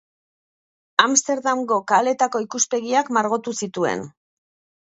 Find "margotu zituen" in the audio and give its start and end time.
3.19-4.07